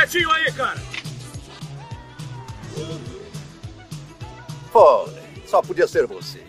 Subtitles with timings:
[0.00, 0.78] quietinho aí, cara!
[4.72, 5.08] Pô,
[5.46, 6.40] só podia ser você.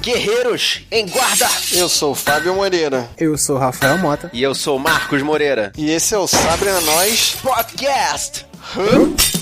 [0.00, 1.46] Guerreiros em guarda!
[1.72, 3.10] Eu sou o Fábio Moreira.
[3.18, 4.30] Eu sou o Rafael Mota.
[4.32, 5.70] E eu sou o Marcos Moreira.
[5.76, 8.46] E esse é o Sabre a Nós Podcast!
[8.74, 9.37] Hã?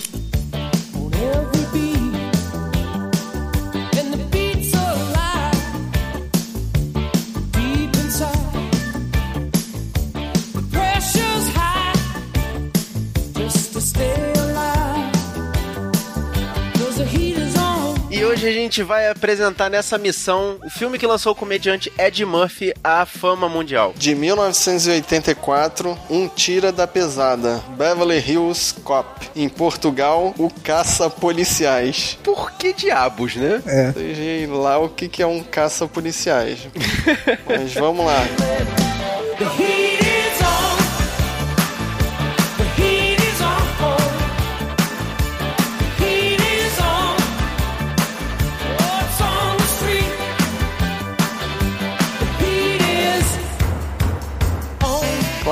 [18.76, 23.48] Gente vai apresentar nessa missão o filme que lançou o comediante Ed Murphy à fama
[23.48, 23.94] mundial.
[23.96, 29.30] De 1984, Um Tira da Pesada, Beverly Hills Cop.
[29.34, 32.18] Em Portugal, O Caça Policiais.
[32.22, 33.62] Por que diabos, né?
[33.66, 33.92] É.
[33.92, 36.68] Sei lá o que que é um caça policiais.
[37.48, 38.85] Mas vamos lá.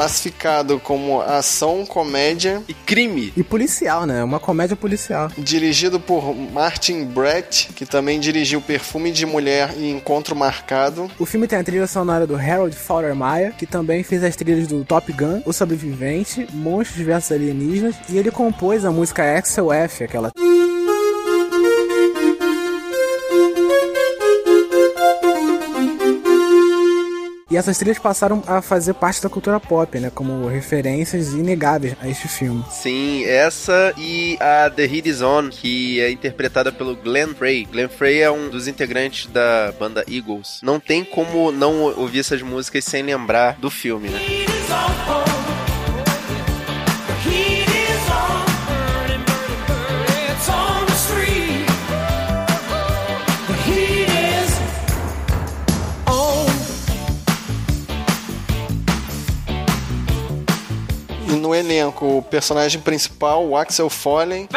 [0.05, 3.33] Classificado como ação, comédia, E crime.
[3.34, 4.22] E policial, né?
[4.22, 5.30] Uma comédia policial.
[5.38, 11.10] dirigido por Martin Brett, que também dirigiu Perfume de Mulher e Encontro Marcado.
[11.19, 14.84] O filme tem a trilha sonora do Harold Faltermeyer, que também fez as trilhas do
[14.84, 20.30] Top Gun, O Sobrevivente, Monstros vs Alienígenas, e ele compôs a música Axel F, aquela
[27.55, 30.10] E essas trilhas passaram a fazer parte da cultura pop, né?
[30.12, 32.64] Como referências inegáveis a este filme.
[32.69, 37.64] Sim, essa e a The Heat Is On, que é interpretada pelo Glenn Frey.
[37.64, 40.59] Glenn Frey é um dos integrantes da banda Eagles.
[40.65, 44.19] Não tem como não ouvir essas músicas sem lembrar do filme, né?
[44.19, 45.34] E
[62.04, 64.48] o personagem principal, o Axel Foley,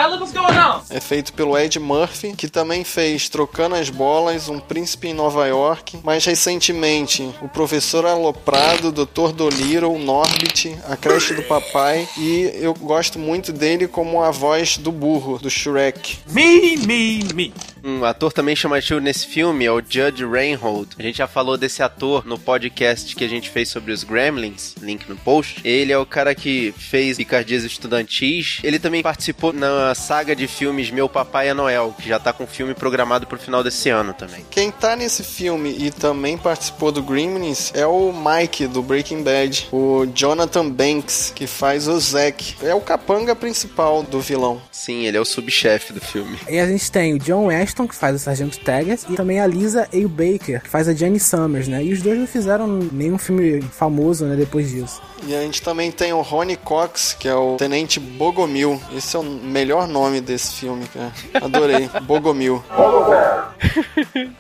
[0.89, 5.47] é feito pelo Ed Murphy, que também fez Trocando as Bolas, Um Príncipe em Nova
[5.47, 5.99] York.
[6.03, 9.31] Mais recentemente, o Professor Aloprado, Dr.
[9.33, 12.07] Dolittle, Norbit, A Creche do Papai.
[12.17, 16.19] E eu gosto muito dele como a voz do burro, do Shrek.
[16.27, 17.53] Me, me, me.
[17.87, 20.89] Um ator também chamativo nesse filme é o Judge Reinhold.
[20.99, 24.75] A gente já falou desse ator no podcast que a gente fez sobre os Gremlins,
[24.81, 25.61] link no post.
[25.63, 28.59] Ele é o cara que fez Picardias Estudantis.
[28.61, 32.45] Ele também participou na saga de filmes Meu Papai é Noel, que já tá com
[32.45, 34.45] filme programado pro final desse ano também.
[34.51, 39.69] Quem tá nesse filme e também participou do Gremlins é o Mike do Breaking Bad,
[39.71, 42.55] o Jonathan Banks, que faz o Zack.
[42.61, 44.61] É o capanga principal do vilão.
[44.73, 46.37] Sim, ele é o subchefe do filme.
[46.49, 49.45] E a gente tem o John Ashton, que faz o Sargento Taggart, e também a
[49.45, 50.07] Lisa A.
[50.07, 51.83] Baker, que faz a Jane Summers, né?
[51.83, 55.01] E os dois não fizeram nenhum filme famoso, né, depois disso.
[55.25, 58.79] E a gente também tem o Ronnie Cox, que é o Tenente Bogomil.
[58.95, 61.11] Esse é o melhor nome desse filme, cara.
[61.33, 61.89] Adorei.
[62.03, 62.63] Bogomil.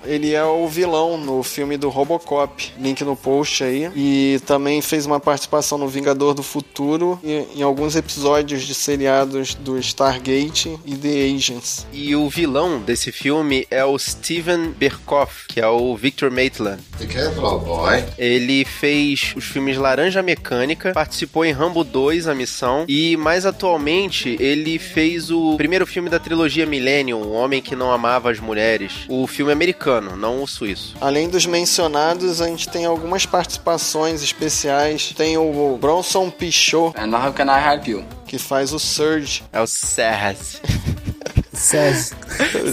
[0.05, 2.73] Ele é o vilão no filme do Robocop.
[2.79, 3.91] Link no post aí.
[3.95, 9.55] E também fez uma participação no Vingador do Futuro e em alguns episódios de seriados
[9.55, 11.87] do Stargate e The Agents.
[11.91, 13.26] E o vilão desse filme
[13.69, 16.81] é o Steven Berkoff, que é o Victor Maitland.
[17.11, 18.03] Careful, boy.
[18.17, 24.35] Ele fez os filmes Laranja Mecânica, participou em Rambo 2, A Missão, e mais atualmente
[24.39, 29.05] ele fez o primeiro filme da trilogia Millennium, O Homem que Não Amava as Mulheres.
[29.09, 30.95] O filme americano, não o suíço.
[31.01, 35.13] Além dos mencionados, a gente tem algumas participações especiais.
[35.15, 38.05] Tem o Bronson Pinchot, And how can I help you?
[38.27, 39.43] que faz o Surge.
[39.51, 40.61] É o Saz.
[41.57, 42.15] Sérgio.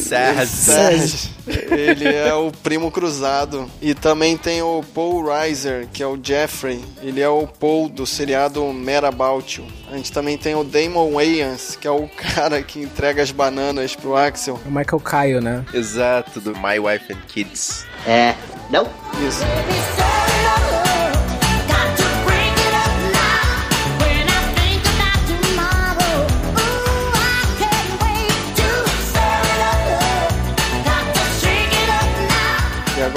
[0.00, 0.48] Saz.
[0.50, 1.30] Sérgio.
[1.70, 3.68] Ele é o primo cruzado.
[3.80, 6.84] E também tem o Paul Reiser, que é o Jeffrey.
[7.02, 9.66] Ele é o Paul do seriado Mad About You.
[9.90, 13.94] A gente também tem o Damon Wayans, que é o cara que entrega as bananas
[13.96, 14.60] pro Axel.
[14.66, 15.64] O Michael Kyle, né?
[15.72, 17.86] Exato, do My Wife and Kids.
[18.06, 18.34] É,
[18.70, 18.86] não.
[19.26, 20.03] Isso.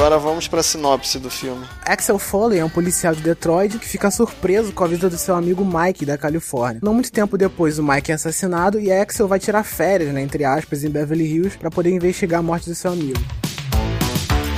[0.07, 1.65] Agora vamos pra sinopse do filme.
[1.86, 5.36] Axel Foley é um policial de Detroit que fica surpreso com a vida do seu
[5.36, 6.80] amigo Mike da Califórnia.
[6.81, 10.45] Não muito tempo depois, o Mike é assassinado e Axel vai tirar férias, né, entre
[10.45, 13.19] aspas, em Beverly Hills para poder investigar a morte do seu amigo.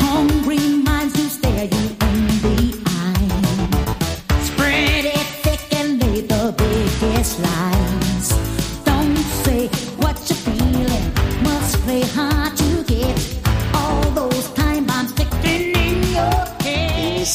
[0.02, 0.80] Hungry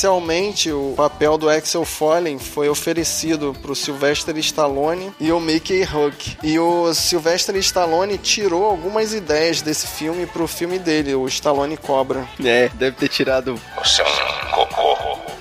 [0.05, 6.37] Inicialmente, o papel do Axel Foley foi oferecido pro Sylvester Stallone e o Mickey Rourke.
[6.43, 12.29] E o Sylvester Stallone tirou algumas ideias desse filme pro filme dele, o Stallone Cobra.
[12.45, 14.34] É, deve ter tirado é um.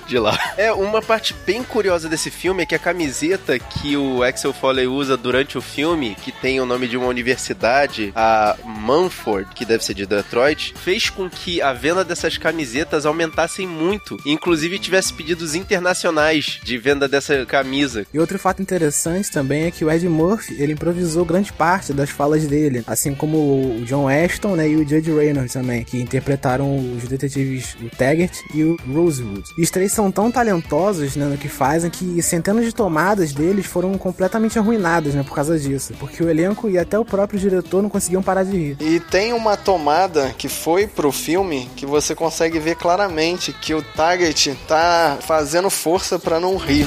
[0.06, 0.38] De lá.
[0.56, 4.86] É, uma parte bem curiosa desse filme é que a camiseta que o Axel Foley
[4.86, 9.84] usa durante o filme, que tem o nome de uma universidade, a Mumford, que deve
[9.84, 14.16] ser de Detroit, fez com que a venda dessas camisetas aumentassem muito.
[14.24, 18.06] Inclusive tivesse pedidos internacionais de venda dessa camisa.
[18.14, 22.10] E outro fato interessante também é que o Ed Murphy, ele improvisou grande parte das
[22.10, 26.78] falas dele, assim como o John Ashton, né, e o Judge Reynolds também, que interpretaram
[26.94, 29.42] os detetives o Taggart e o Rosewood.
[29.58, 33.66] E os três são tão talentosos, né, no que fazem que centenas de tomadas deles
[33.66, 37.82] foram completamente arruinadas, né, por causa disso, porque o elenco e até o próprio diretor
[37.82, 38.76] não conseguiam parar de rir.
[38.80, 43.82] E tem uma tomada que foi pro filme que você consegue ver claramente que o
[43.82, 46.86] Target tá fazendo força pra não rir.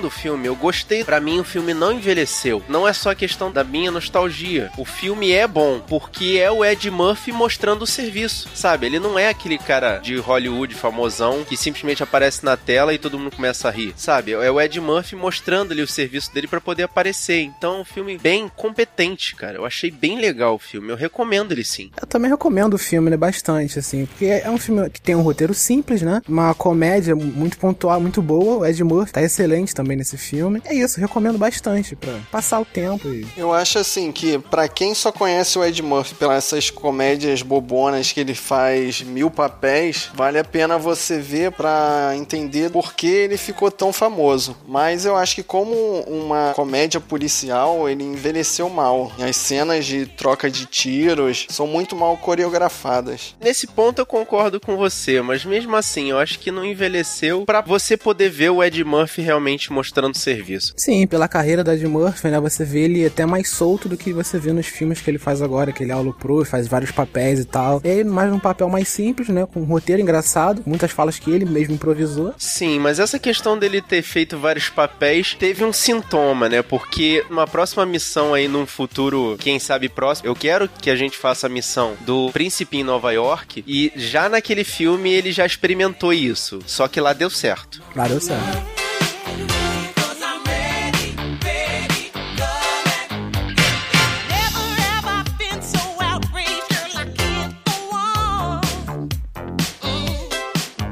[0.00, 1.04] Eu recomendo o filme, eu gostei.
[1.04, 2.62] Pra mim, o filme não envelheceu.
[2.68, 4.70] Não é só questão da minha nostalgia.
[4.78, 8.86] O filme é bom, porque é o Ed Murphy mostrando o serviço, sabe?
[8.86, 13.18] Ele não é aquele cara de Hollywood famosão que simplesmente aparece na tela e todo
[13.18, 14.32] mundo começa a rir, sabe?
[14.32, 17.42] É o Ed Murphy mostrando ali o serviço dele pra poder aparecer.
[17.42, 19.58] Então, é um filme bem competente, cara.
[19.58, 20.90] Eu achei bem legal o filme.
[20.90, 21.90] Eu recomendo ele sim.
[22.00, 25.22] Eu também recomendo o filme, né, bastante, assim, porque é um filme que tem um
[25.22, 29.89] roteiro simples, né, uma comédia muito pontual, muito boa, o Ed Murphy tá excelente também
[29.96, 30.60] nesse filme.
[30.64, 33.26] É isso, recomendo bastante pra passar o tempo e...
[33.36, 38.12] Eu acho assim que pra quem só conhece o Ed Murphy pelas essas comédias bobonas
[38.12, 43.36] que ele faz mil papéis, vale a pena você ver pra entender por que ele
[43.36, 44.56] ficou tão famoso.
[44.66, 45.74] Mas eu acho que como
[46.08, 49.12] uma comédia policial, ele envelheceu mal.
[49.20, 53.36] As cenas de troca de tiros são muito mal coreografadas.
[53.40, 57.60] Nesse ponto eu concordo com você, mas mesmo assim, eu acho que não envelheceu pra
[57.60, 60.74] você poder ver o Ed Murphy realmente mostrando serviço.
[60.76, 64.12] Sim, pela carreira da Ed Murphy, né, você vê ele até mais solto do que
[64.12, 66.90] você vê nos filmes que ele faz agora, que ele é o pro, faz vários
[66.90, 67.80] papéis e tal.
[67.82, 71.46] E mais um papel mais simples, né, com um roteiro engraçado, muitas falas que ele
[71.46, 72.34] mesmo improvisou.
[72.36, 76.62] Sim, mas essa questão dele ter feito vários papéis teve um sintoma, né?
[76.62, 81.16] Porque numa próxima missão aí, num futuro, quem sabe próximo, eu quero que a gente
[81.16, 86.12] faça a missão do Príncipe em Nova York e já naquele filme ele já experimentou
[86.12, 86.60] isso.
[86.66, 87.82] Só que lá deu certo.
[87.94, 88.79] Lá deu certo.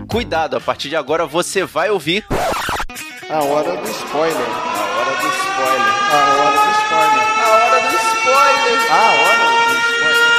[0.08, 2.24] Cuidado, a partir de agora você vai ouvir
[3.28, 4.36] A hora do spoiler.
[4.36, 5.92] a hora do spoiler.
[6.10, 7.26] A hora do spoiler.
[7.28, 8.78] A hora do spoiler.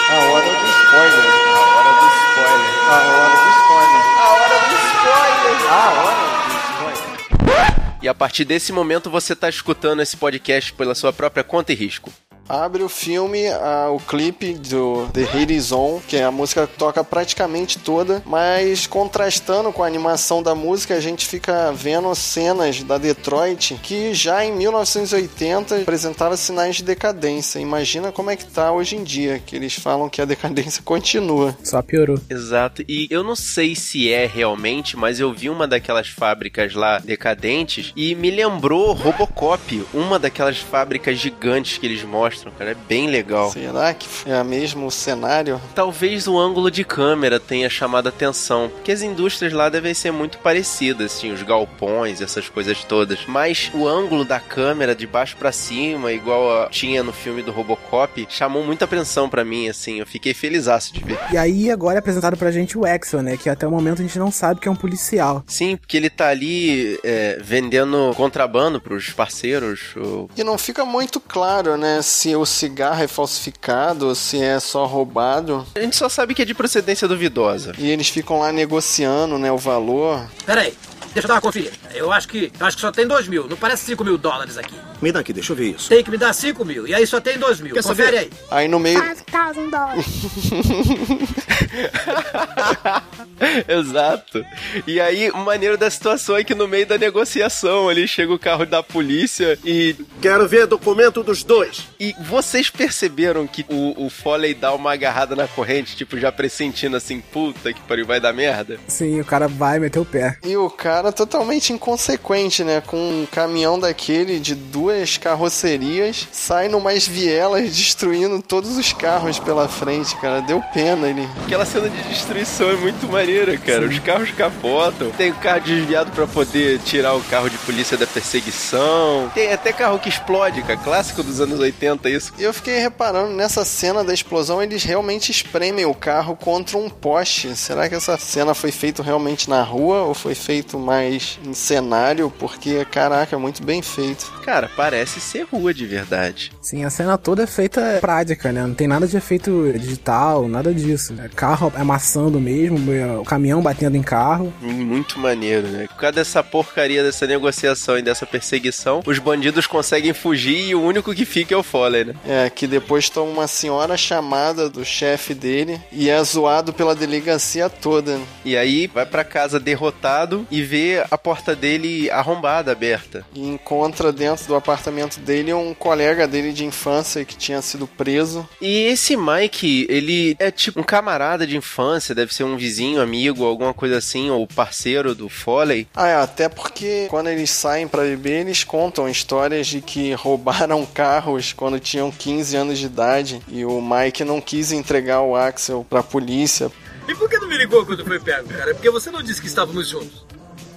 [0.09, 0.49] A hora do spoiler.
[0.49, 1.25] A hora do spoiler.
[1.29, 2.73] A hora do spoiler.
[2.89, 4.03] A hora do spoiler.
[4.17, 5.57] A hora do spoiler.
[5.69, 7.99] A hora do spoiler.
[8.01, 11.75] E a partir desse momento você tá escutando esse podcast pela sua própria conta e
[11.75, 12.11] risco.
[12.49, 17.03] Abre o filme, ah, o clipe do The Hit Is On, que a música toca
[17.03, 22.97] praticamente toda, mas contrastando com a animação da música, a gente fica vendo cenas da
[22.97, 27.59] Detroit que já em 1980 apresentava sinais de decadência.
[27.59, 31.55] Imagina como é que tá hoje em dia, que eles falam que a decadência continua.
[31.63, 32.19] Só piorou.
[32.29, 32.83] Exato.
[32.87, 37.93] E eu não sei se é realmente, mas eu vi uma daquelas fábricas lá decadentes
[37.95, 42.71] e me lembrou Robocop, uma daquelas fábricas gigantes que eles mostram, cara.
[42.71, 43.51] É bem legal.
[43.51, 45.59] Será que é o mesmo cenário?
[45.75, 50.11] Talvez o ângulo de câmera tenha chamado a atenção, porque as indústrias lá devem ser
[50.11, 53.19] muito parecidas, assim, os galpões, essas coisas todas.
[53.27, 57.51] Mas o ângulo da câmera de baixo pra cima, igual a- tinha no filme do
[57.51, 59.99] Robocop, chamou muita atenção pra mim, assim.
[59.99, 61.19] Eu fiquei felizaço de ver.
[61.31, 64.03] E aí agora é apresentado pra gente o Axel, né, que até o momento a
[64.03, 65.43] gente não sabe que é um policial.
[65.47, 69.95] Sim, porque ele tá ali é, vendendo contrabando pros parceiros.
[69.95, 74.59] ou- E não fica muito claro, né, se se o cigarro é falsificado se é
[74.59, 75.65] só roubado.
[75.75, 77.73] A gente só sabe que é de procedência duvidosa.
[77.77, 80.29] E eles ficam lá negociando, né, o valor.
[80.45, 80.73] Peraí,
[81.13, 81.71] deixa eu dar uma conferida.
[81.93, 84.57] Eu acho que eu acho que só tem 2 mil, não parece 5 mil dólares
[84.57, 84.75] aqui.
[85.01, 85.89] Me dá aqui, deixa eu ver isso.
[85.89, 87.73] Tem que me dar 5 mil, e aí só tem 2 mil.
[87.73, 88.17] Quer Confere saber?
[88.19, 88.29] aí.
[88.51, 89.01] Aí no meio.
[89.31, 90.05] thousand dollars.
[93.67, 94.45] Exato.
[94.85, 98.39] E aí, o maneiro da situação é que no meio da negociação ali chega o
[98.39, 99.95] carro da polícia e.
[100.21, 101.87] Quero ver documento dos dois.
[101.99, 106.97] E vocês perceberam que o, o Foley dá uma agarrada na corrente, tipo, já pressentindo
[106.97, 108.79] assim, puta que pariu, vai dar merda?
[108.87, 110.37] Sim, o cara vai meter o pé.
[110.43, 112.81] E o cara totalmente inconsequente, né?
[112.85, 119.67] Com um caminhão daquele de duas carrocerias, sai numas vielas destruindo todos os carros pela
[119.67, 120.41] frente, cara.
[120.41, 121.27] Deu pena ele.
[121.45, 123.28] Aquela cena de destruição é muito maneira,
[123.65, 123.85] cara.
[123.85, 125.11] Os carros capotam.
[125.11, 129.31] Tem o carro desviado pra poder tirar o carro de polícia da perseguição.
[129.33, 130.77] Tem até carro que explode, cara.
[130.77, 132.33] Clássico dos anos 80, isso.
[132.37, 136.89] E eu fiquei reparando, nessa cena da explosão, eles realmente espremem o carro contra um
[136.89, 137.55] poste.
[137.55, 142.31] Será que essa cena foi feita realmente na rua ou foi feito mais em cenário?
[142.39, 144.31] Porque, caraca, é muito bem feito.
[144.43, 146.51] Cara, parece ser rua de verdade.
[146.61, 148.63] Sim, a cena toda é feita prática, né?
[148.63, 151.13] Não tem nada de efeito digital, nada disso.
[151.23, 154.53] É carro amassando mesmo, é, o caminhão batendo em carro.
[154.61, 155.87] Muito maneiro, né?
[155.87, 160.81] Por causa dessa porcaria dessa negociação e dessa perseguição, os bandidos conseguem fugir e o
[160.81, 162.15] único que fica é o Foley, né?
[162.27, 167.69] É, que depois toma uma senhora chamada do chefe dele e é zoado pela delegacia
[167.69, 168.19] toda.
[168.43, 173.25] E aí vai pra casa derrotado e vê a porta dele arrombada, aberta.
[173.33, 178.47] E encontra dentro do apartamento dele um colega dele de infância que tinha sido preso.
[178.61, 183.43] E esse Mike, ele é tipo um camarada de infância, deve ser um vizinho, amigo,
[183.43, 185.87] alguma coisa assim, ou parceiro do Foley.
[185.95, 190.85] Ah, é, até porque quando eles saem pra beber, eles contam histórias de que roubaram
[190.85, 195.85] carros quando tinham 15 anos de idade e o Mike não quis entregar o Axel
[195.89, 196.71] pra polícia.
[197.07, 198.75] E por que não me ligou quando foi pego, cara?
[198.75, 200.23] Porque você não disse que estávamos juntos.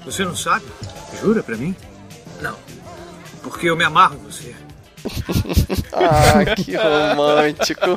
[0.07, 0.65] Você não sabe?
[1.21, 1.77] Jura pra mim?
[2.41, 2.57] Não.
[3.43, 4.55] Porque eu me amarro em você.
[5.95, 7.97] Ah, que romântico.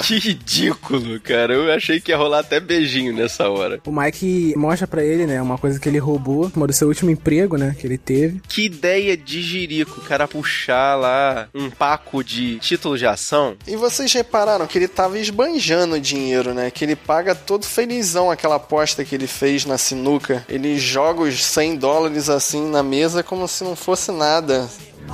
[0.00, 1.52] que ridículo, cara.
[1.52, 3.80] Eu achei que ia rolar até beijinho nessa hora.
[3.86, 7.10] O Mike mostra pra ele, né, uma coisa que ele roubou, uma do seu último
[7.10, 8.40] emprego, né, que ele teve.
[8.48, 13.56] Que ideia de jirico, o cara puxar lá um paco de título de ação.
[13.66, 16.70] E vocês repararam que ele tava esbanjando dinheiro, né?
[16.70, 20.44] Que ele paga todo felizão aquela aposta que ele fez na sinuca.
[20.48, 24.68] Ele joga os 100 dólares assim na mesa como se não fosse nada.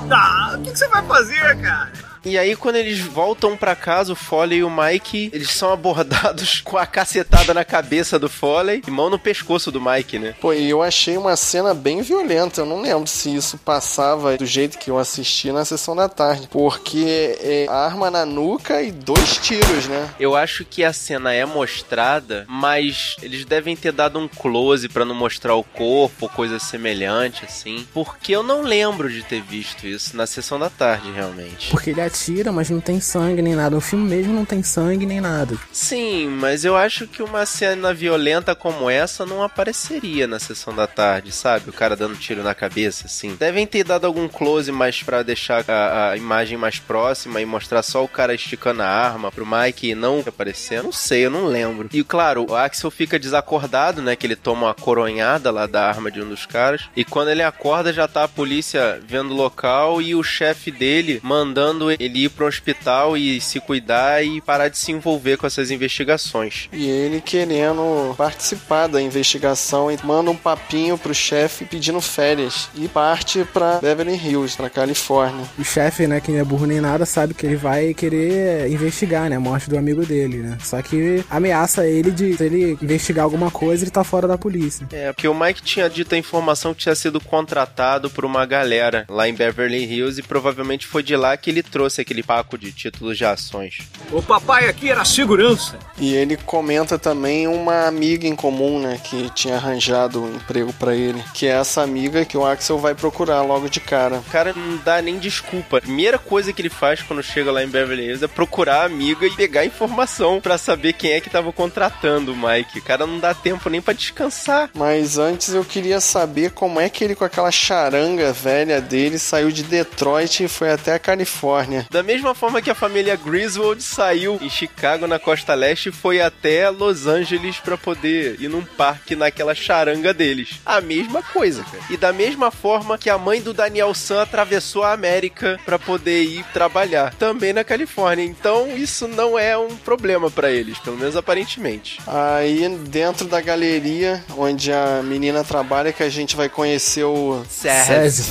[0.09, 1.91] Tá, o que que você vai fazer, cara?
[2.25, 6.61] E aí, quando eles voltam pra casa, o Foley e o Mike, eles são abordados
[6.65, 10.35] com a cacetada na cabeça do Foley e mão no pescoço do Mike, né?
[10.41, 12.61] Pô, e eu achei uma cena bem violenta.
[12.61, 16.49] Eu não lembro se isso passava do jeito que eu assisti na sessão da tarde.
[16.51, 20.11] Porque é arma na nuca e dois tiros, né?
[20.19, 25.05] Eu acho que a cena é mostrada, mas eles devem ter dado um close pra
[25.05, 27.87] não mostrar o corpo, coisa semelhante, assim.
[27.95, 31.71] Porque eu não lembro de ter visto isso na sessão da tarde, realmente.
[31.71, 33.77] Porque ele atira, mas não tem sangue nem nada.
[33.77, 35.57] O filme mesmo não tem sangue nem nada.
[35.73, 40.87] Sim, mas eu acho que uma cena violenta como essa não apareceria na sessão da
[40.87, 41.71] tarde, sabe?
[41.71, 43.37] O cara dando tiro na cabeça, assim.
[43.37, 47.83] Devem ter dado algum close mais pra deixar a, a imagem mais próxima e mostrar
[47.83, 50.83] só o cara esticando a arma pro Mike e não aparecer.
[50.83, 51.89] Não sei, eu não lembro.
[51.93, 54.17] E claro, o Axel fica desacordado, né?
[54.17, 56.83] Que ele toma uma coronhada lá da arma de um dos caras.
[56.97, 61.21] E quando ele acorda, já tá a polícia vendo o local e o chefe dele
[61.23, 65.71] mandando ele ir pro hospital e se cuidar e parar de se envolver com essas
[65.71, 66.69] investigações.
[66.73, 72.69] E ele querendo participar da investigação e manda um papinho pro chefe pedindo férias.
[72.75, 75.45] E parte pra Beverly Hills, pra Califórnia.
[75.59, 79.29] O chefe, né, que não é burro nem nada, sabe que ele vai querer investigar,
[79.29, 80.59] né, a morte do amigo dele, né?
[80.63, 84.87] Só que ameaça ele de se ele investigar alguma coisa, ele tá fora da polícia.
[84.93, 89.05] É, porque o Mike tinha dito a informação que tinha sido contratado por uma galera
[89.09, 92.73] lá em Beverly Hills e provavelmente foi de lá que ele trouxe aquele paco de
[92.73, 93.79] títulos de ações.
[94.13, 95.79] O papai aqui era segurança.
[95.99, 100.95] E ele comenta também uma amiga em comum, né, que tinha arranjado um emprego pra
[100.95, 104.17] ele, que é essa amiga que o Axel vai procurar logo de cara.
[104.17, 105.79] O cara não dá nem desculpa.
[105.79, 108.85] A primeira coisa que ele faz quando chega lá em Beverly Hills é procurar a
[108.85, 112.79] amiga e pegar informação pra saber quem é que tava contratando o Mike.
[112.79, 114.71] O cara não dá tempo nem pra descansar.
[114.75, 119.51] Mas antes eu queria saber como é que ele com aquela charanga velha dele saiu
[119.51, 121.80] de Detroit e foi até a Califórnia.
[121.83, 121.89] Quê.
[121.91, 126.21] Da mesma forma que a família Griswold saiu em Chicago, na costa leste, e foi
[126.21, 130.61] até Los Angeles pra poder ir num parque naquela charanga deles.
[130.65, 131.83] A mesma coisa, cara.
[131.91, 136.23] E da mesma forma que a mãe do Daniel San atravessou a América pra poder
[136.23, 138.25] ir trabalhar, também na Califórnia.
[138.25, 142.01] Então isso não é um problema pra eles, pelo menos aparentemente.
[142.07, 147.45] Aí dentro da galeria onde a menina trabalha que a gente vai conhecer o.
[147.49, 148.25] Sérgio,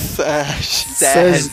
[0.96, 1.51] Sérgio.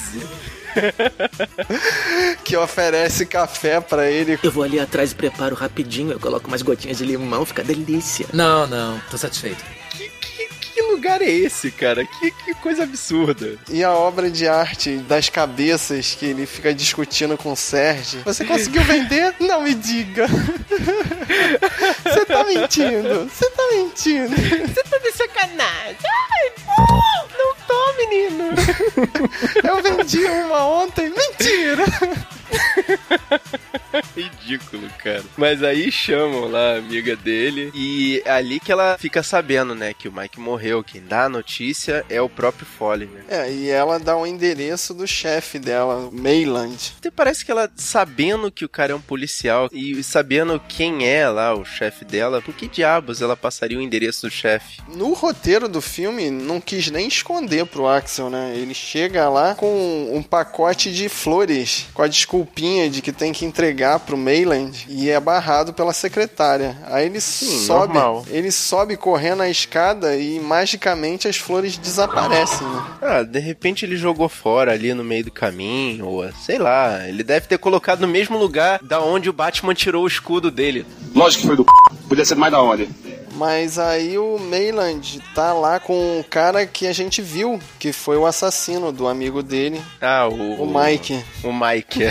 [2.45, 4.39] que oferece café pra ele.
[4.43, 6.13] Eu vou ali atrás e preparo rapidinho.
[6.13, 8.27] Eu coloco umas gotinhas de limão, fica delícia.
[8.33, 9.63] Não, não, tô satisfeito.
[9.91, 12.05] Que, que- que lugar é esse, cara?
[12.05, 13.57] Que, que coisa absurda.
[13.71, 18.21] E a obra de arte das cabeças que ele fica discutindo com o Sérgio.
[18.27, 19.35] Você conseguiu vender?
[19.41, 20.27] Não me diga.
[22.05, 23.25] Você tá mentindo.
[23.25, 24.37] Você tá mentindo.
[24.37, 25.97] Você tá de sacanagem.
[26.05, 26.53] Ai,
[27.77, 28.45] não menino.
[29.63, 31.11] Eu vendi uma ontem.
[31.11, 31.85] Mentira.
[34.15, 35.25] Ridículo, cara.
[35.37, 39.95] Mas aí chamam lá a amiga dele e é ali que ela fica sabendo, né,
[39.95, 40.85] que o Mike morreu.
[40.85, 43.25] Quem dá a notícia é o próprio Foley, né?
[43.29, 46.95] É, e ela dá o endereço do chefe dela, Mayland.
[46.99, 51.29] Até parece que ela, sabendo que o cara é um policial e sabendo quem é
[51.29, 54.81] lá o chefe dela, por que diabos ela passaria o endereço do chefe?
[54.89, 58.55] No roteiro do filme, não quis nem esconder pro Axel, né?
[58.57, 62.09] Ele chega lá com um pacote de flores, com a
[62.47, 66.77] desculpinha de que tem que entregar pro Mayland e é barrado pela secretária.
[66.87, 68.25] Aí ele sobe, normal.
[68.29, 72.85] ele sobe correndo a escada e magicamente as flores desaparecem, né?
[73.03, 77.25] Ah, de repente ele jogou fora ali no meio do caminho, ou sei lá, ele
[77.25, 80.87] deve ter colocado no mesmo lugar da onde o Batman tirou o escudo dele.
[81.15, 81.97] Lógico que foi do c...
[82.09, 82.87] Podia ser mais da hora.
[83.37, 88.17] Mas aí o Mayland tá lá com o cara que a gente viu, que foi
[88.17, 90.63] o assassino do amigo dele, Ah, o.
[90.63, 91.23] o Mike.
[91.45, 92.11] O Mike, é.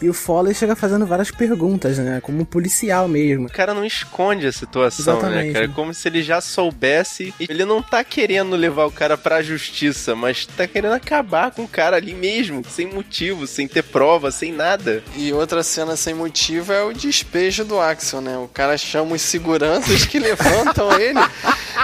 [0.00, 2.20] E o Foley chega fazendo várias perguntas, né?
[2.22, 3.46] Como um policial mesmo.
[3.46, 5.52] O cara não esconde a situação, né, Exatamente.
[5.52, 5.68] cara?
[5.68, 7.34] Como se ele já soubesse.
[7.38, 11.64] E ele não tá querendo levar o cara pra justiça, mas tá querendo acabar com
[11.64, 15.02] o cara ali mesmo, sem motivo, sem ter prova, sem nada.
[15.16, 18.38] E outra cena sem motivo é o despejo do Axel, né?
[18.38, 21.20] O cara chama os seguranças que levantam ele.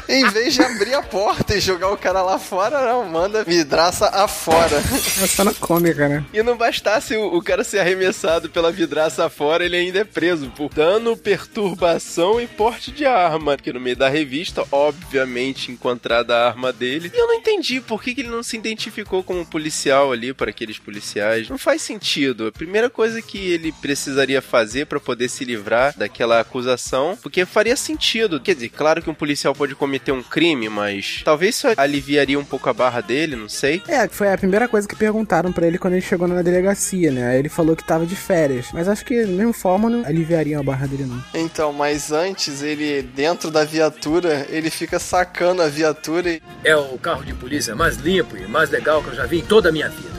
[0.08, 4.08] Em vez de abrir a porta e jogar o cara lá fora, não, manda vidraça
[4.08, 4.76] afora.
[5.22, 6.24] É só na cômica, né?
[6.32, 10.50] E não bastasse o, o cara ser arremessado pela vidraça fora, ele ainda é preso
[10.50, 13.56] por dano, perturbação e porte de arma.
[13.56, 17.10] Que no meio da revista, obviamente, encontrada a arma dele.
[17.14, 20.50] E eu não entendi por que, que ele não se identificou como policial ali para
[20.50, 21.48] aqueles policiais.
[21.48, 22.48] Não faz sentido.
[22.48, 27.76] A primeira coisa que ele precisaria fazer para poder se livrar daquela acusação, porque faria
[27.76, 28.40] sentido.
[28.40, 32.44] Quer dizer, claro que um policial pode cometer um crime, mas talvez isso aliviaria um
[32.44, 33.82] pouco a barra dele, não sei.
[33.86, 37.28] É, foi a primeira coisa que perguntaram pra ele quando ele chegou na delegacia, né?
[37.28, 38.68] Aí ele falou que tava de férias.
[38.72, 41.22] Mas acho que, da mesma forma, não aliviaria a barra dele, não.
[41.34, 46.96] Então, mas antes, ele, dentro da viatura, ele fica sacando a viatura e É o
[46.96, 49.72] carro de polícia mais limpo e mais legal que eu já vi em toda a
[49.72, 50.14] minha vida.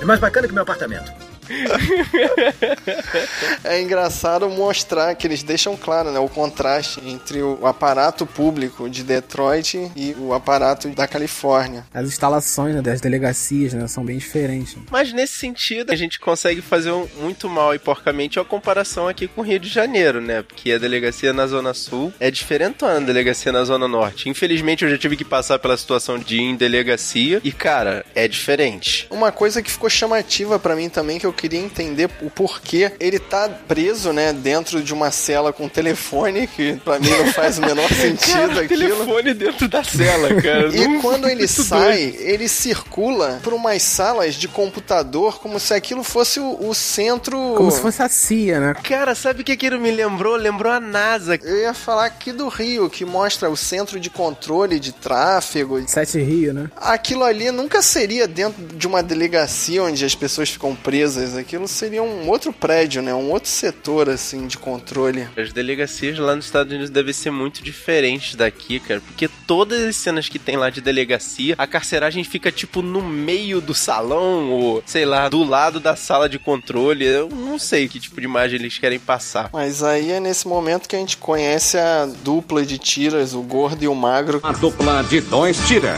[0.00, 1.25] É mais bacana que meu apartamento.
[3.64, 9.02] É engraçado mostrar que eles deixam claro, né, o contraste entre o aparato público de
[9.02, 11.84] Detroit e o aparato da Califórnia.
[11.92, 13.86] As instalações né, das delegacias, né?
[13.88, 14.76] São bem diferentes.
[14.90, 19.26] Mas nesse sentido, a gente consegue fazer um- muito mal e porcamente a comparação aqui
[19.28, 20.42] com o Rio de Janeiro, né?
[20.42, 24.28] Porque a delegacia na Zona Sul é diferente da delegacia na Zona Norte.
[24.28, 28.26] Infelizmente, eu já tive que passar pela situação de ir em delegacia e, cara, é
[28.28, 29.06] diferente.
[29.10, 33.18] Uma coisa que ficou chamativa pra mim também, que eu queria entender o porquê ele
[33.18, 37.60] tá preso, né, dentro de uma cela com telefone, que pra mim não faz o
[37.60, 38.80] menor sentido Cara, aquilo.
[38.80, 40.68] telefone dentro da cela, cara.
[40.76, 42.16] E Não- quando ele sai, doido.
[42.22, 47.36] ele circula por umas salas de computador como se aquilo fosse o, o centro.
[47.56, 48.74] Como se fosse a CIA, né?
[48.82, 50.36] Cara, sabe o que aquilo me lembrou?
[50.36, 51.38] Lembrou a NASA.
[51.42, 55.82] Eu ia falar aqui do Rio, que mostra o centro de controle de tráfego.
[55.88, 56.70] Sete Rio, né?
[56.76, 61.25] Aquilo ali nunca seria dentro de uma delegacia onde as pessoas ficam presas.
[61.34, 63.14] Aquilo seria um outro prédio, né?
[63.14, 65.26] Um outro setor, assim, de controle.
[65.36, 69.00] As delegacias lá nos Estados Unidos devem ser muito diferentes daqui, cara.
[69.00, 73.60] Porque todas as cenas que tem lá de delegacia, a carceragem fica tipo no meio
[73.60, 77.04] do salão, ou sei lá, do lado da sala de controle.
[77.04, 79.50] Eu não sei que tipo de imagem eles querem passar.
[79.52, 83.82] Mas aí é nesse momento que a gente conhece a dupla de tiras, o gordo
[83.82, 84.40] e o magro.
[84.42, 85.96] A dupla de dois tira.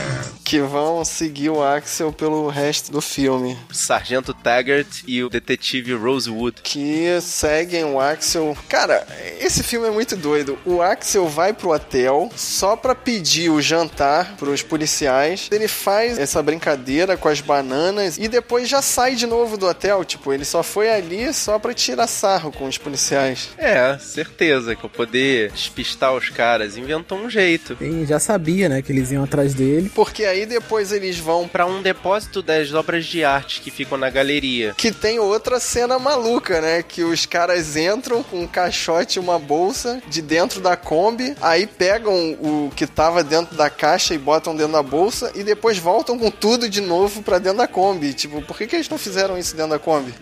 [0.49, 3.55] Que vão seguir o Axel pelo resto do filme.
[3.71, 6.63] Sargento Taggart e o detetive Rosewood.
[6.63, 8.57] Que seguem o Axel.
[8.67, 9.07] Cara,
[9.39, 10.59] esse filme é muito doido.
[10.65, 15.51] O Axel vai pro hotel só pra pedir o jantar pros policiais.
[15.53, 20.03] Ele faz essa brincadeira com as bananas e depois já sai de novo do hotel.
[20.03, 23.51] Tipo, ele só foi ali só pra tirar sarro com os policiais.
[23.59, 26.79] É, certeza, que eu poder despistar os caras.
[26.79, 27.77] Inventou um jeito.
[27.77, 29.93] Sim, já sabia, né, que eles iam atrás dele.
[29.95, 34.11] Porque aí depois eles vão Pra um depósito das obras de arte que ficam na
[34.11, 34.75] galeria.
[34.77, 36.83] Que tem outra cena maluca, né?
[36.83, 41.67] Que os caras entram com um caixote e uma bolsa de dentro da Kombi, aí
[41.67, 46.19] pegam o que tava dentro da caixa e botam dentro da bolsa e depois voltam
[46.19, 48.13] com tudo de novo pra dentro da Kombi.
[48.13, 50.15] Tipo, por que, que eles não fizeram isso dentro da Kombi?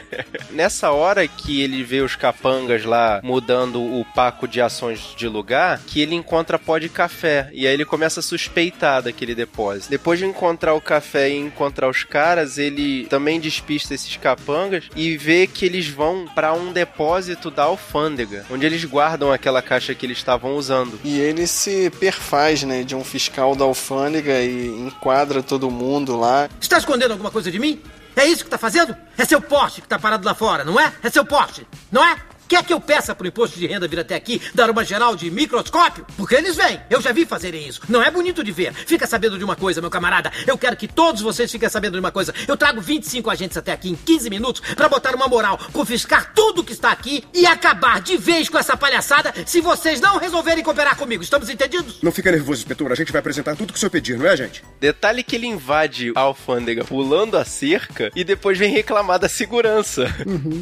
[0.50, 5.80] Nessa hora que ele vê os capangas lá mudando o paco de ações de lugar,
[5.86, 7.48] que ele encontra pó de café.
[7.52, 9.61] E aí ele começa a suspeitar daquele depósito.
[9.88, 15.16] Depois de encontrar o café e encontrar os caras, ele também despista esses capangas e
[15.16, 20.06] vê que eles vão pra um depósito da alfândega, onde eles guardam aquela caixa que
[20.06, 20.98] eles estavam usando.
[21.04, 26.48] E ele se perfaz, né, de um fiscal da alfândega e enquadra todo mundo lá.
[26.60, 27.80] Está escondendo alguma coisa de mim?
[28.14, 28.94] É isso que tá fazendo?
[29.16, 30.92] É seu Porsche que tá parado lá fora, não é?
[31.02, 32.16] É seu Porsche, não é?
[32.52, 35.30] Quer que eu peça pro imposto de renda vir até aqui dar uma geral de
[35.30, 36.04] microscópio?
[36.18, 36.78] Porque eles vêm.
[36.90, 37.80] Eu já vi fazerem isso.
[37.88, 38.74] Não é bonito de ver.
[38.74, 40.30] Fica sabendo de uma coisa, meu camarada.
[40.46, 42.34] Eu quero que todos vocês fiquem sabendo de uma coisa.
[42.46, 46.62] Eu trago 25 agentes até aqui em 15 minutos pra botar uma moral, confiscar tudo
[46.62, 50.94] que está aqui e acabar de vez com essa palhaçada se vocês não resolverem cooperar
[50.98, 51.22] comigo.
[51.22, 52.02] Estamos entendidos?
[52.02, 52.92] Não fica nervoso, inspetor.
[52.92, 54.62] A gente vai apresentar tudo que o senhor pedir, não é, gente?
[54.78, 60.04] Detalhe que ele invade a alfândega pulando a cerca e depois vem reclamar da segurança.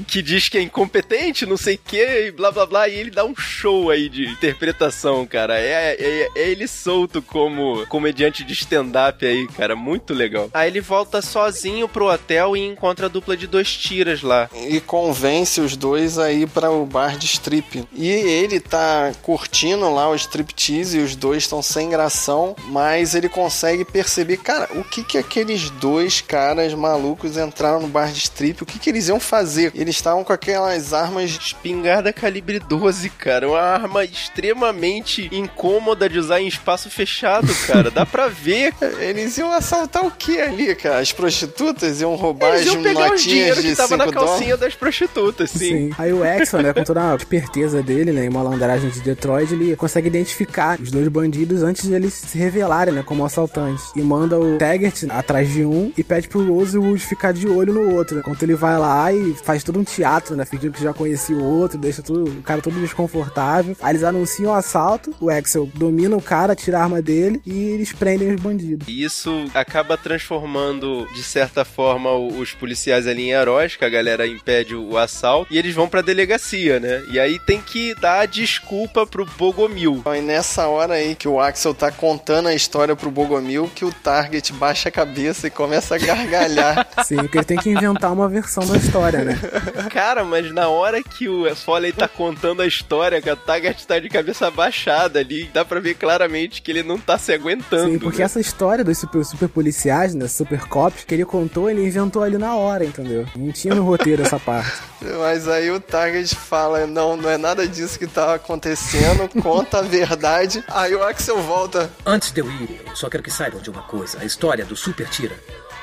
[0.06, 2.88] Que diz que é incompetente, não sei o que, e blá blá blá.
[2.88, 5.58] E ele dá um show aí de interpretação, cara.
[5.58, 9.74] É, é, é ele solto como comediante de stand-up aí, cara.
[9.74, 10.50] Muito legal.
[10.52, 14.48] Aí ele volta sozinho pro hotel e encontra a dupla de dois tiras lá.
[14.54, 17.84] e convence os dois a ir para o bar de strip.
[17.92, 23.28] E ele tá curtindo lá o striptease e os dois estão sem gração, mas ele
[23.28, 28.62] consegue perceber, cara, o que que aqueles dois caras malucos entraram no bar de strip,
[28.62, 29.72] o que que eles iam fazer?
[29.74, 33.46] Eles estavam com aquelas armas Espingarda calibre 12, cara.
[33.46, 37.90] Uma arma extremamente incômoda de usar em espaço fechado, cara.
[37.90, 38.72] Dá pra ver.
[38.98, 41.00] eles iam assaltar o que ali, cara?
[41.00, 44.14] As prostitutas iam roubar Eles as iam pegar notinhas dinheiro de que tava na 5
[44.14, 44.60] calcinha dólares.
[44.60, 45.90] das prostitutas, sim.
[45.98, 49.76] Aí o Exxon, né, com toda a esperteza dele, né, e malandragem de Detroit, ele
[49.76, 53.84] consegue identificar os dois bandidos antes de eles se revelarem, né, como assaltantes.
[53.94, 57.94] E manda o Taggart atrás de um e pede pro Rosewood ficar de olho no
[57.94, 58.14] outro.
[58.16, 58.22] né.
[58.24, 61.49] Enquanto ele vai lá e faz todo um teatro, né, fingindo que já conhecia o
[61.50, 63.76] outro, deixa tudo, o cara todo desconfortável.
[63.80, 67.70] Aí eles anunciam o assalto, o Axel domina o cara, tira a arma dele e
[67.70, 68.86] eles prendem os bandidos.
[68.88, 74.26] E isso acaba transformando, de certa forma, os policiais ali em heróis, que a galera
[74.26, 77.02] impede o assalto, e eles vão pra delegacia, né?
[77.10, 79.96] E aí tem que dar a desculpa pro Bogomil.
[80.00, 83.84] Então, E nessa hora aí que o Axel tá contando a história pro Bogomil, que
[83.84, 86.86] o Target baixa a cabeça e começa a gargalhar.
[87.04, 89.38] Sim, porque ele tem que inventar uma versão da história, né?
[89.90, 93.98] Cara, mas na hora que o Foley tá contando a história, que a Taggart tá
[93.98, 97.92] de cabeça baixada ali, dá pra ver claramente que ele não tá se aguentando.
[97.92, 98.24] Sim, porque né?
[98.24, 102.38] essa história dos super, super policiais, né, super cops, que ele contou, ele inventou ali
[102.38, 103.26] na hora, entendeu?
[103.36, 104.80] Não tinha no roteiro essa parte.
[105.18, 109.82] Mas aí o Target fala: não, não é nada disso que tá acontecendo, conta a
[109.82, 110.62] verdade.
[110.68, 111.90] Aí o Axel volta.
[112.04, 114.18] Antes de eu ir, eu só quero que saibam de uma coisa.
[114.20, 115.36] A história do Super Tira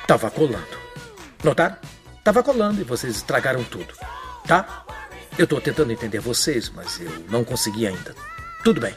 [0.06, 0.88] tava colando.
[1.44, 1.76] Notaram?
[2.24, 3.94] Tava colando e vocês estragaram tudo.
[4.46, 4.84] Tá?
[5.38, 8.16] Eu tô tentando entender vocês, mas eu não consegui ainda.
[8.64, 8.96] Tudo bem.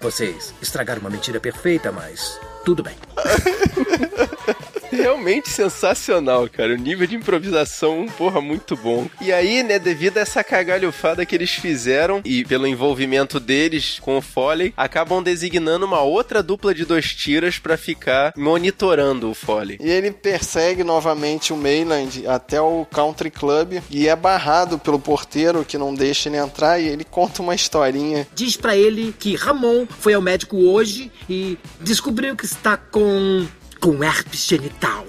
[0.00, 2.96] Vocês estragaram uma mentira perfeita, mas tudo bem.
[4.92, 6.74] Realmente sensacional, cara.
[6.74, 9.08] O nível de improvisação, porra, muito bom.
[9.20, 14.18] E aí, né, devido a essa cagalhofada que eles fizeram e pelo envolvimento deles com
[14.18, 19.78] o Foley, acabam designando uma outra dupla de dois tiras pra ficar monitorando o Foley.
[19.80, 25.64] E ele persegue novamente o Mayland até o Country Club e é barrado pelo porteiro
[25.64, 28.26] que não deixa ele entrar e ele conta uma historinha.
[28.34, 33.46] Diz pra ele que Ramon foi ao médico hoje e descobriu que está com.
[33.82, 35.04] Com herpes genital.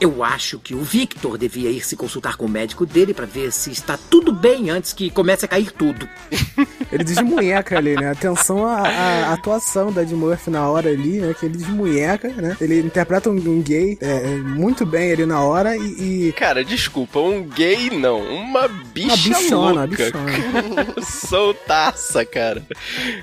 [0.00, 3.52] Eu acho que o Victor devia ir se consultar com o médico dele pra ver
[3.52, 6.08] se está tudo bem antes que comece a cair tudo.
[6.90, 8.10] Ele desmunheca ali, né?
[8.10, 11.32] Atenção à, à atuação da Ed Murphy na hora ali, né?
[11.38, 12.56] Que ele desmunheca, né?
[12.60, 17.20] Ele interpreta um, um gay é, muito bem ali na hora e, e Cara, desculpa,
[17.20, 20.04] um gay não, uma bicha Uma bichona, louca.
[20.06, 20.86] bichona.
[21.06, 22.62] Soltaça, cara.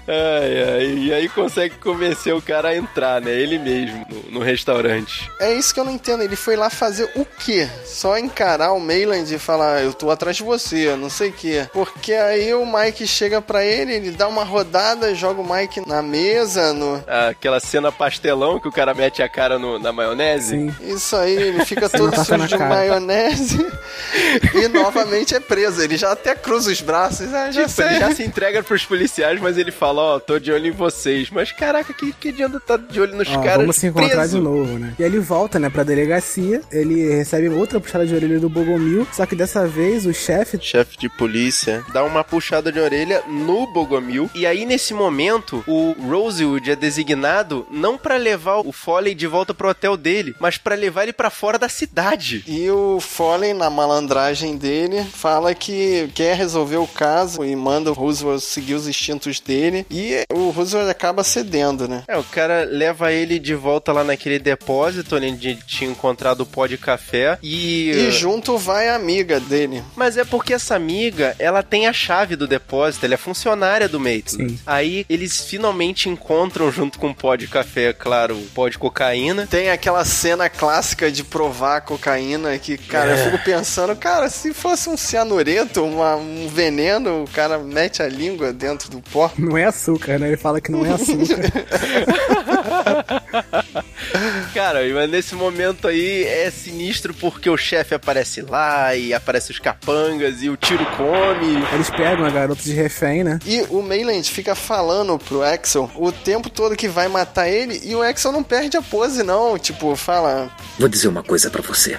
[0.07, 3.31] Ai, ai, e aí consegue convencer o cara a entrar, né?
[3.31, 5.29] Ele mesmo, no, no restaurante.
[5.41, 6.23] É isso que eu não entendo.
[6.23, 7.67] Ele foi lá fazer o quê?
[7.85, 11.67] Só encarar o Mayland e falar, eu tô atrás de você, não sei o quê.
[11.73, 16.01] Porque aí o Mike chega pra ele, ele dá uma rodada, joga o Mike na
[16.01, 17.03] mesa, no.
[17.29, 20.49] Aquela cena pastelão que o cara mete a cara no- na maionese.
[20.49, 20.75] sim.
[20.81, 22.69] Isso aí, ele fica todo sujo de cara.
[22.75, 23.57] maionese
[24.53, 25.81] e novamente é preso.
[25.81, 27.85] Ele já até cruza os braços, ah, já Tipo, sei.
[27.87, 31.29] ele já se entrega pros policiais, mas ele fala, ó, tô de olho em vocês.
[31.31, 34.37] Mas caraca, que, que adianta tá de olho nos Ó, caras vamos se encontrar preso?
[34.37, 34.93] de novo, né?
[34.99, 36.56] E aí ele volta, né, pra delegacia.
[36.71, 39.07] Ele recebe outra puxada de orelha do Bogomil.
[39.11, 40.59] Só que dessa vez o chefe.
[40.61, 44.29] chefe de polícia dá uma puxada de orelha no Bogomil.
[44.33, 49.53] E aí, nesse momento, o Rosewood é designado não pra levar o Foley de volta
[49.53, 52.43] pro hotel dele, mas pra levar ele pra fora da cidade.
[52.47, 57.93] E o Foley, na malandragem dele, fala que quer resolver o caso e manda o
[57.93, 59.85] Roosevelt seguir os instintos dele.
[59.89, 62.03] E o Roosevelt acaba cedendo, né?
[62.07, 66.45] É, o cara leva ele de volta lá naquele depósito onde ele tinha encontrado o
[66.47, 67.91] pó de café e.
[67.91, 69.83] E junto vai a amiga dele.
[69.95, 73.99] Mas é porque essa amiga, ela tem a chave do depósito, ela é funcionária do
[73.99, 74.51] Maitland.
[74.53, 74.59] Sim.
[74.65, 79.47] Aí eles finalmente encontram, junto com o pó de café, claro, o pó de cocaína.
[79.47, 84.89] Tem aquela cena clássica de provar cocaína que, cara, eu fico pensando, cara, se fosse
[84.89, 89.31] um cianureto, uma- um veneno, o cara mete a língua dentro do pó.
[89.37, 90.27] Não é açúcar, né?
[90.27, 91.37] Ele fala que não é açúcar.
[94.53, 99.59] Cara, mas nesse momento aí é sinistro porque o chefe aparece lá e aparece os
[99.59, 101.63] capangas e o tiro come.
[101.73, 103.39] Eles pegam a garota de refém, né?
[103.45, 107.95] E o Mayland fica falando pro Axel o tempo todo que vai matar ele e
[107.95, 109.57] o Axel não perde a pose, não.
[109.57, 110.51] Tipo, fala.
[110.77, 111.97] Vou dizer uma coisa pra você.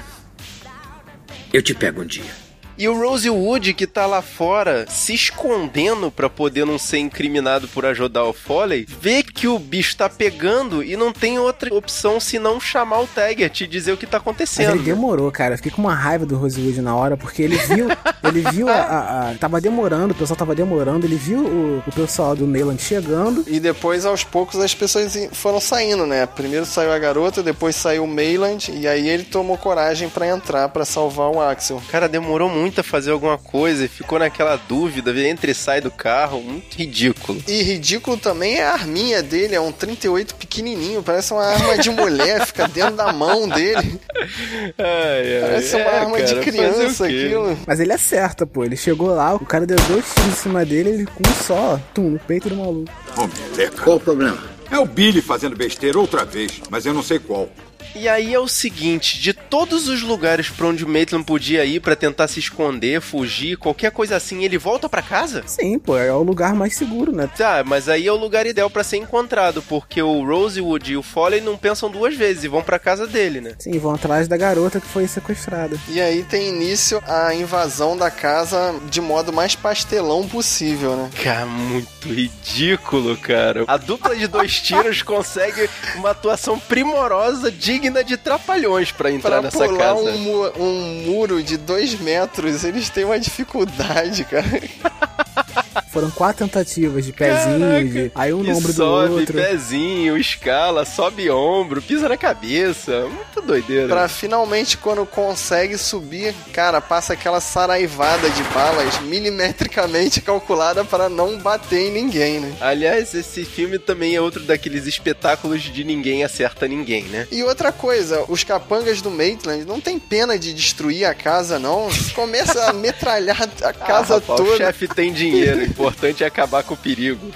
[1.52, 2.47] Eu te pego um dia.
[2.78, 7.84] E o Rosewood, que tá lá fora se escondendo pra poder não ser incriminado por
[7.84, 12.60] ajudar o Foley, vê que o bicho tá pegando e não tem outra opção senão
[12.60, 14.70] chamar o Taggart e dizer o que tá Mas acontecendo.
[14.76, 15.54] ele demorou, cara.
[15.54, 17.88] Eu fiquei com uma raiva do Rosewood na hora, porque ele viu.
[18.22, 21.06] ele viu a, a- a- Tava demorando, o pessoal tava demorando.
[21.06, 23.44] Ele viu o, o pessoal do Neyland chegando.
[23.48, 26.26] E depois, aos poucos, as pessoas foram saindo, né?
[26.26, 30.68] Primeiro saiu a garota, depois saiu o Mayland, e aí ele tomou coragem pra entrar
[30.68, 31.82] pra salvar o Axel.
[31.90, 35.90] Cara demorou muito a fazer alguma coisa e ficou naquela dúvida, entra e sai do
[35.90, 37.42] carro, muito ridículo.
[37.46, 41.90] E ridículo também é a arminha dele, é um 38 pequenininho, parece uma arma de
[41.90, 44.00] mulher, fica dentro da mão dele.
[44.78, 47.24] Ai, ai, Parece uma é, arma de cara, criança o quê?
[47.24, 47.58] aquilo.
[47.66, 48.64] Mas ele acerta, pô.
[48.64, 51.80] Ele chegou lá, o cara deu dois tiros em cima dele, ele com um só,
[51.94, 52.90] tum, no peito do maluco.
[53.16, 53.82] Ô, meleca.
[53.82, 54.38] Qual o problema?
[54.70, 57.48] É o Billy fazendo besteira outra vez, mas eu não sei qual.
[57.94, 61.80] E aí é o seguinte, de todos os lugares pra onde o Maitland podia ir
[61.80, 65.42] pra tentar se esconder, fugir, qualquer coisa assim, ele volta pra casa?
[65.46, 67.28] Sim, pô, é o lugar mais seguro, né?
[67.36, 71.02] Tá, mas aí é o lugar ideal pra ser encontrado, porque o Rosewood e o
[71.02, 73.54] Foley não pensam duas vezes e vão pra casa dele, né?
[73.58, 75.76] Sim, vão atrás da garota que foi sequestrada.
[75.88, 81.10] E aí tem início a invasão da casa de modo mais pastelão possível, né?
[81.22, 83.64] Cara, muito ridículo, cara.
[83.66, 89.42] A dupla de dois tiros consegue uma atuação primorosa, digna de trapalhões pra entrar Pra
[89.42, 90.00] nessa pular casa.
[90.10, 94.46] um, mu- um muro de dois metros, eles têm uma dificuldade, cara.
[95.92, 98.12] Foram quatro tentativas de pezinho, de...
[98.14, 99.34] aí um E no ombro do sobe, outro.
[99.34, 103.06] pezinho, escala, sobe ombro, pisa na cabeça.
[103.06, 103.88] Muito doideira.
[103.88, 111.38] Pra finalmente, quando consegue subir, cara, passa aquela saraivada de balas milimetricamente calculada para não
[111.38, 112.52] bater em ninguém, né?
[112.60, 117.26] Aliás, esse filme também é outro daqueles espetáculos de ninguém acerta ninguém, né?
[117.30, 121.88] E outra coisa, os capangas do Maitland não tem pena de destruir a casa, não.
[122.14, 124.56] Começa a metralhar a casa Ah, rapaz, O toda.
[124.56, 127.30] chefe tem dinheiro, o importante é acabar com o perigo.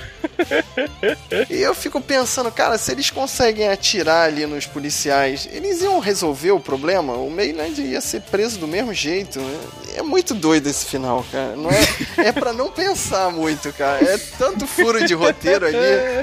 [1.50, 6.50] E eu fico pensando, cara, se eles conseguem atirar ali nos policiais, eles iam resolver
[6.52, 7.12] o problema?
[7.14, 9.38] O Mayland ia ser preso do mesmo jeito.
[9.40, 9.58] né?
[9.96, 11.54] É muito doido esse final, cara.
[11.56, 14.02] Não é, é para não pensar muito, cara.
[14.04, 15.76] É tanto furo de roteiro ali.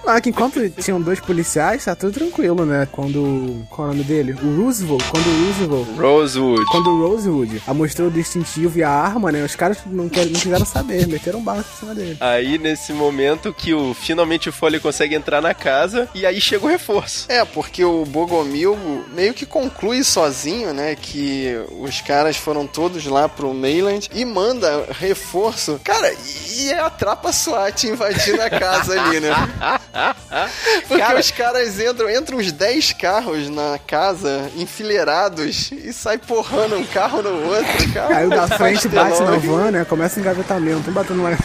[0.06, 2.88] Ah, que enquanto tinham dois policiais, tá tudo tranquilo, né?
[2.92, 3.66] Quando.
[3.70, 4.34] Qual é o nome dele?
[4.34, 5.04] O Roosevelt.
[5.10, 5.98] Quando o Roosevelt.
[6.00, 6.66] Rosewood.
[6.72, 9.44] Quando o Rosewood mostrou o distintivo e a arma, né?
[9.44, 12.09] Os caras não, quer- não quiseram saber, meteram bala em cima dele.
[12.20, 16.66] Aí, nesse momento que o finalmente o Foley consegue entrar na casa e aí chega
[16.66, 17.26] o reforço.
[17.30, 18.78] É, porque o Bogomil
[19.14, 24.86] meio que conclui sozinho, né, que os caras foram todos lá pro Mainland e manda
[24.92, 25.80] reforço.
[25.84, 26.12] Cara,
[26.56, 29.30] e é a trapa SWAT invadindo a casa ali, né?
[30.88, 36.78] Porque Cara- os caras entram, entram uns 10 carros na casa, enfileirados, e sai porrando
[36.78, 38.28] um carro no outro, cara.
[38.28, 39.86] O da frente bate na van, né?
[39.86, 41.38] Começa o engavetamento, um batendo lá no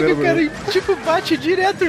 [0.00, 0.50] Caraca, traseiro.
[0.50, 1.84] cara, e, tipo, bate direto.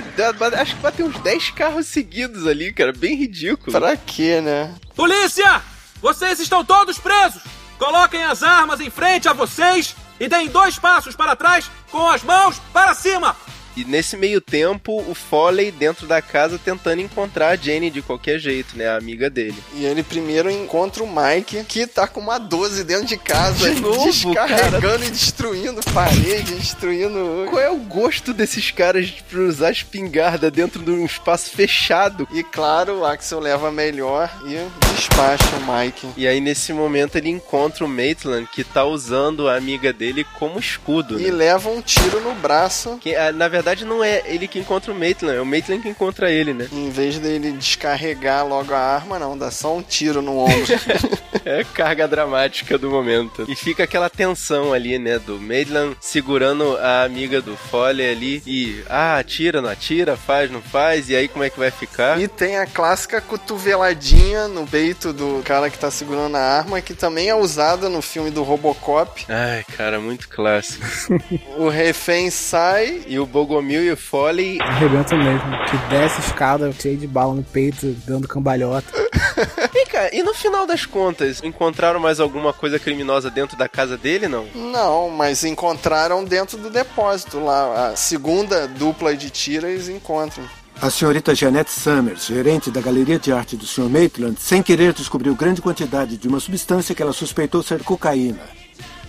[0.60, 2.91] Acho que bateu uns 10 carros seguidos ali, cara.
[2.91, 3.71] Bem ridículo.
[3.71, 4.76] Pra quê, né?
[4.95, 5.62] Polícia!
[6.02, 7.41] Vocês estão todos presos!
[7.78, 12.24] Coloquem as armas em frente a vocês e deem dois passos para trás com as
[12.24, 13.36] mãos para cima!
[13.76, 18.40] E nesse meio tempo, o Foley dentro da casa tentando encontrar a Jenny de qualquer
[18.40, 18.88] jeito, né?
[18.88, 19.56] A amiga dele.
[19.74, 23.80] E ele primeiro encontra o Mike, que tá com uma 12 dentro de casa, De
[23.80, 27.46] novo, descarregando e destruindo parede, destruindo.
[27.50, 32.28] Qual é o gosto desses caras de usar espingarda dentro de um espaço fechado?
[32.32, 36.08] E claro, o Axel leva melhor e despacha o Mike.
[36.18, 40.60] E aí, nesse momento, ele encontra o Maitland, que tá usando a amiga dele como
[40.60, 41.20] escudo.
[41.20, 41.32] E né?
[41.32, 42.98] leva um tiro no braço.
[43.02, 45.90] Que, ah, na verdade, não é ele que encontra o Maitland, é o Maitland que
[45.90, 46.68] encontra ele, né?
[46.72, 50.52] Em vez dele descarregar logo a arma, não, dá só um tiro no ombro.
[51.44, 53.46] É carga dramática do momento.
[53.50, 55.18] E fica aquela tensão ali, né?
[55.18, 60.62] Do Maitland segurando a amiga do Foley ali e, ah, atira, não atira, faz, não
[60.62, 62.22] faz, e aí como é que vai ficar?
[62.22, 66.94] e tem a clássica cotoveladinha no peito do cara que tá segurando a arma, que
[66.94, 69.26] também é usada no filme do Robocop.
[69.28, 70.86] Ai, cara, muito clássico.
[71.58, 75.52] O refém sai E o Bogomil e o Foley Arrebenta mesmo.
[75.66, 78.88] Que desce escada cheio de bala no peito, dando cambalhota.
[79.74, 83.98] Vem cá, e no final das contas, encontraram mais alguma coisa criminosa dentro da casa
[83.98, 84.46] dele, não?
[84.56, 87.90] Não, mas encontraram dentro do depósito lá.
[87.90, 90.46] A segunda dupla de tiras encontram.
[90.82, 93.90] A senhorita Jeanette Summers, gerente da Galeria de Arte do Sr.
[93.90, 98.61] Maitland, sem querer descobriu grande quantidade de uma substância que ela suspeitou ser cocaína.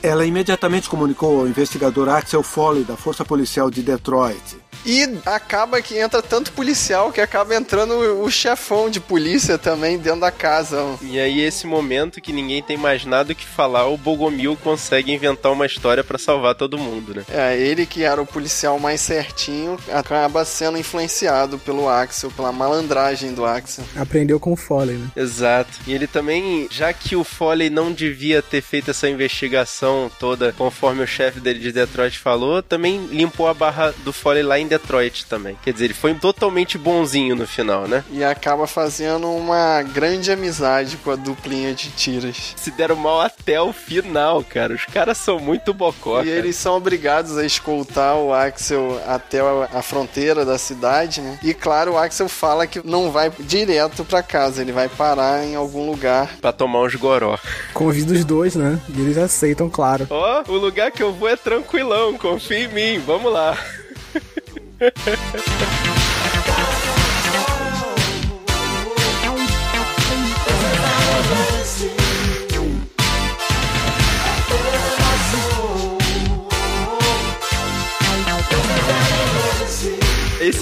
[0.02, 4.61] Ela imediatamente comunicou ao investigador Axel Foley da Força Policial de Detroit.
[4.84, 10.20] E acaba que entra tanto policial que acaba entrando o chefão de polícia também dentro
[10.20, 10.98] da casa.
[11.02, 15.12] E aí, esse momento que ninguém tem mais nada o que falar, o Bogomil consegue
[15.12, 17.24] inventar uma história pra salvar todo mundo, né?
[17.28, 23.32] É, ele que era o policial mais certinho acaba sendo influenciado pelo Axel, pela malandragem
[23.32, 23.84] do Axel.
[23.96, 25.08] Aprendeu com o Foley, né?
[25.14, 25.78] Exato.
[25.86, 31.02] E ele também, já que o Foley não devia ter feito essa investigação toda conforme
[31.02, 35.26] o chefe dele de Detroit falou, também limpou a barra do Foley lá em Detroit
[35.26, 35.56] também.
[35.62, 38.04] Quer dizer, ele foi totalmente bonzinho no final, né?
[38.10, 42.54] E acaba fazendo uma grande amizade com a duplinha de tiras.
[42.56, 44.74] Se deram mal até o final, cara.
[44.74, 46.36] Os caras são muito bocó, E cara.
[46.36, 51.38] eles são obrigados a escoltar o Axel até a fronteira da cidade, né?
[51.42, 55.54] E claro, o Axel fala que não vai direto pra casa, ele vai parar em
[55.54, 56.36] algum lugar.
[56.40, 57.38] Pra tomar uns goró.
[57.72, 58.78] Convida os dois, né?
[58.94, 60.06] E eles aceitam, claro.
[60.10, 63.56] Ó, o lugar que eu vou é tranquilão, confia em mim, vamos lá.
[64.82, 65.72] Música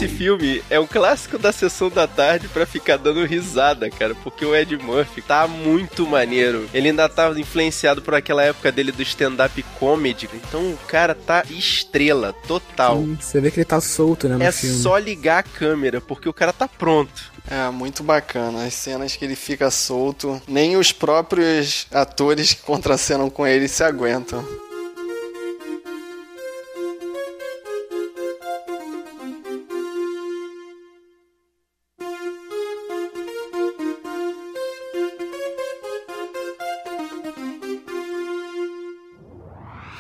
[0.01, 4.47] Esse filme é um clássico da sessão da tarde pra ficar dando risada, cara, porque
[4.47, 6.67] o Ed Murphy tá muito maneiro.
[6.73, 11.45] Ele ainda tá influenciado por aquela época dele do stand-up comedy, então o cara tá
[11.51, 12.97] estrela total.
[12.97, 14.79] Sim, Você vê que ele tá solto, né, no É filme.
[14.79, 17.31] só ligar a câmera, porque o cara tá pronto.
[17.51, 18.65] É, muito bacana.
[18.65, 23.85] As cenas que ele fica solto, nem os próprios atores que contracenam com ele se
[23.85, 24.43] aguentam.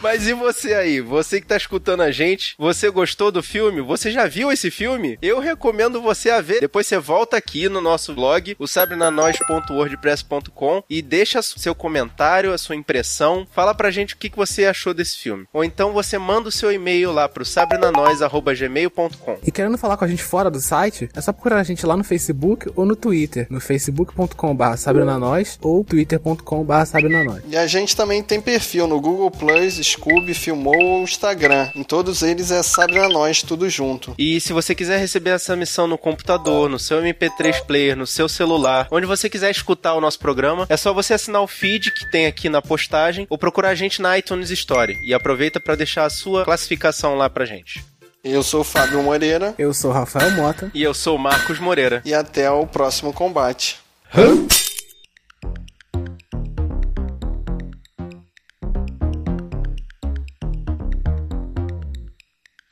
[0.02, 0.98] Mas e você aí?
[1.02, 3.82] Você que tá escutando a gente, você gostou do filme?
[3.82, 5.18] Você já viu esse filme?
[5.20, 6.60] Eu recomendo você a ver.
[6.60, 12.76] Depois você volta aqui no nosso blog, o sabrenanois.wordpress.com e deixa seu comentário, a sua
[12.76, 13.46] impressão.
[13.52, 15.44] Fala pra gente o que você achou desse filme.
[15.52, 19.38] Ou então você manda o seu e-mail lá pro sabrenanois.gmail.com.
[19.46, 21.94] E querendo falar com a gente fora do site, é só procurar a gente lá
[21.94, 27.42] no Facebook ou no Twitter, no facebook.com.br sabrenanois ou twitter.com.br sabrenanois.
[27.50, 31.70] E a gente também tem perfil no Google Plus, Scooby, Filmou ou Instagram.
[31.74, 34.14] Em todos eles é Sabrina Nós, tudo junto.
[34.18, 38.28] E se você quiser receber essa missão no computador, no seu MP3 player, no seu
[38.28, 42.10] celular, onde você quiser escutar o nosso programa, é só você assinar o feed que
[42.10, 44.98] tem aqui na postagem ou procurar a gente na iTunes Store.
[45.02, 47.84] E aproveita para deixar a sua classificação lá pra gente.
[48.22, 49.54] Eu sou o Fábio Moreira.
[49.58, 50.70] Eu sou o Rafael Mota.
[50.74, 52.02] E eu sou o Marcos Moreira.
[52.04, 53.78] E até o próximo combate.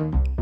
[0.00, 0.37] It is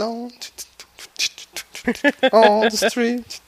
[0.00, 0.28] on.
[2.32, 3.40] on the street.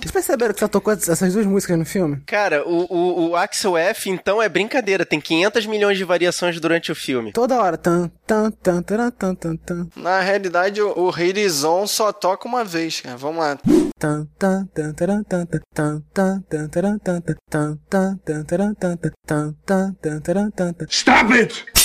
[0.00, 2.20] Vocês perceberam que só tocou essas duas músicas no filme?
[2.26, 5.06] Cara, o, o, o Axel F, então, é brincadeira.
[5.06, 7.32] Tem 500 milhões de variações durante o filme.
[7.32, 7.78] Toda hora.
[7.78, 9.88] Tan, tan, tan, tan, tan, tan, tan.
[9.96, 13.16] Na realidade, o, o Horizon só toca uma vez, cara.
[13.16, 13.58] Vamos lá.
[13.98, 18.44] Tan, tan, tan, taran, tan, tan, tan, tan, tan, taran, tan, tan, tan, tan, tan,
[18.44, 20.86] taran, tan, tan, tan, tan, tan, taran, tan, tan.
[20.90, 21.77] Stop it!